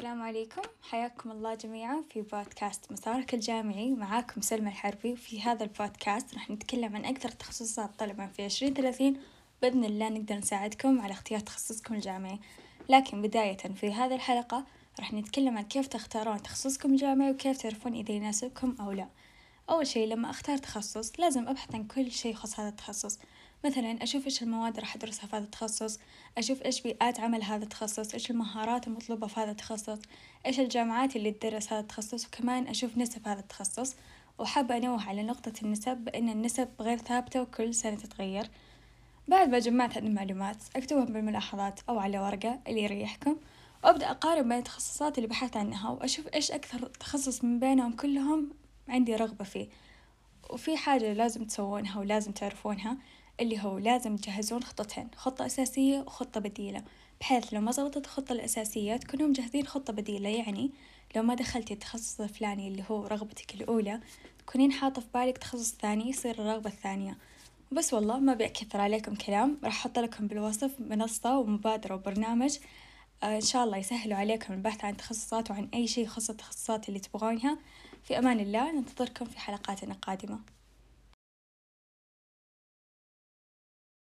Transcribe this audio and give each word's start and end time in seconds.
السلام 0.00 0.22
عليكم. 0.22 0.62
حياكم 0.82 1.30
الله 1.30 1.54
جميعا 1.54 2.04
في 2.10 2.22
بودكاست 2.22 2.92
مسارك 2.92 3.34
الجامعي. 3.34 3.90
معاكم 3.90 4.40
سلمى 4.40 4.68
الحربي. 4.68 5.12
وفي 5.12 5.42
هذا 5.42 5.64
البودكاست 5.64 6.34
راح 6.34 6.50
نتكلم 6.50 6.96
عن 6.96 7.04
أكثر 7.04 7.28
تخصصات 7.28 7.90
طلبا 7.98 8.26
في 8.26 8.44
عشرين 8.44 8.74
ثلاثين. 8.74 9.20
بإذن 9.62 9.84
الله 9.84 10.08
نقدر 10.08 10.34
نساعدكم 10.34 11.00
على 11.00 11.12
اختيار 11.12 11.40
تخصصكم 11.40 11.94
الجامعي. 11.94 12.38
لكن 12.88 13.22
بداية 13.22 13.56
في 13.56 13.92
هذه 13.92 14.14
الحلقة 14.14 14.64
راح 14.98 15.12
نتكلم 15.12 15.58
عن 15.58 15.64
كيف 15.64 15.86
تختارون 15.86 16.42
تخصصكم 16.42 16.92
الجامعي 16.92 17.30
وكيف 17.30 17.62
تعرفون 17.62 17.94
إذا 17.94 18.12
يناسبكم 18.12 18.76
أو 18.80 18.92
لا. 18.92 19.08
أول 19.70 19.86
شي 19.86 20.06
لما 20.06 20.30
أختار 20.30 20.58
تخصص 20.58 21.12
لازم 21.18 21.48
أبحث 21.48 21.74
عن 21.74 21.84
كل 21.84 22.12
شي 22.12 22.30
يخص 22.30 22.60
هذا 22.60 22.68
التخصص. 22.68 23.18
مثلا 23.64 24.02
أشوف 24.02 24.24
إيش 24.24 24.42
المواد 24.42 24.80
راح 24.80 24.94
أدرسها 24.96 25.26
في 25.26 25.36
هذا 25.36 25.44
التخصص 25.44 25.98
أشوف 26.38 26.62
إيش 26.62 26.80
بيئات 26.80 27.20
عمل 27.20 27.42
هذا 27.42 27.64
التخصص 27.64 28.12
إيش 28.12 28.30
المهارات 28.30 28.86
المطلوبة 28.86 29.26
في 29.26 29.40
هذا 29.40 29.50
التخصص 29.50 29.98
إيش 30.46 30.60
الجامعات 30.60 31.16
اللي 31.16 31.30
تدرس 31.30 31.72
هذا 31.72 31.80
التخصص 31.80 32.26
وكمان 32.26 32.66
أشوف 32.66 32.98
نسب 32.98 33.28
هذا 33.28 33.40
التخصص. 33.40 33.94
وحابة 34.38 34.76
أنوه 34.76 35.08
على 35.08 35.22
نقطة 35.22 35.52
النسب 35.62 35.96
بأن 35.96 36.28
النسب 36.28 36.68
غير 36.80 36.98
ثابتة 36.98 37.42
وكل 37.42 37.74
سنة 37.74 37.96
تتغير. 37.96 38.50
بعد 39.28 39.48
ما 39.48 39.58
جمعت 39.58 39.96
هذه 39.96 40.06
المعلومات 40.06 40.56
أكتبهم 40.76 41.04
بالملاحظات 41.04 41.80
أو 41.88 41.98
على 41.98 42.18
ورقة 42.18 42.58
اللي 42.68 42.82
يريحكم 42.82 43.36
وأبدأ 43.84 44.10
أقارن 44.10 44.48
بين 44.48 44.58
التخصصات 44.58 45.18
اللي 45.18 45.28
بحثت 45.28 45.56
عنها 45.56 45.90
وأشوف 45.90 46.28
إيش 46.34 46.50
أكثر 46.50 46.86
تخصص 46.86 47.44
من 47.44 47.58
بينهم 47.58 47.92
كلهم 47.92 48.59
عندي 48.90 49.16
رغبة 49.16 49.44
فيه. 49.44 49.68
وفي 50.50 50.76
حاجة 50.76 51.12
لازم 51.12 51.44
تسوونها 51.44 52.00
ولازم 52.00 52.32
تعرفونها 52.32 52.96
اللي 53.40 53.62
هو 53.62 53.78
لازم 53.78 54.16
تجهزون 54.16 54.62
خطتين 54.62 55.08
خطة 55.16 55.46
أساسية 55.46 55.98
وخطة 55.98 56.40
بديلة. 56.40 56.84
بحيث 57.20 57.54
لو 57.54 57.60
ما 57.60 57.72
زبطت 57.72 58.04
الخطة 58.04 58.32
الأساسية 58.32 58.96
تكونوا 58.96 59.28
مجهزين 59.28 59.66
خطة 59.66 59.92
بديلة 59.92 60.28
يعني 60.28 60.70
لو 61.16 61.22
ما 61.22 61.34
دخلتي 61.34 61.74
التخصص 61.74 62.20
الفلاني 62.20 62.68
اللي 62.68 62.84
هو 62.90 63.06
رغبتك 63.06 63.54
الأولى 63.54 64.00
تكونين 64.38 64.72
حاطة 64.72 65.00
في 65.00 65.06
بالك 65.14 65.38
تخصص 65.38 65.74
ثاني 65.74 66.08
يصير 66.08 66.30
الرغبة 66.30 66.70
الثانية. 66.70 67.18
بس 67.72 67.94
والله 67.94 68.18
ما 68.18 68.34
بأكثر 68.34 68.80
عليكم 68.80 69.14
كلام 69.14 69.58
راح 69.64 69.80
أحط 69.80 69.98
لكم 69.98 70.26
بالوصف 70.26 70.70
منصة 70.80 71.38
ومبادرة 71.38 71.94
وبرنامج. 71.94 72.58
آه 73.22 73.36
إن 73.36 73.40
شاء 73.40 73.64
الله 73.64 73.76
يسهلوا 73.76 74.18
عليكم 74.18 74.54
البحث 74.54 74.84
عن 74.84 74.96
تخصصات 74.96 75.50
وعن 75.50 75.68
أي 75.74 75.86
شيء 75.86 76.04
يخص 76.04 76.30
التخصصات 76.30 76.88
اللي 76.88 77.00
تبغونها. 77.00 77.58
في 78.02 78.18
أمان 78.18 78.40
الله. 78.40 78.72
ننتظركم 78.72 79.24
في 79.24 79.38
حلقاتنا 79.38 79.94
القادمة. 79.94 80.38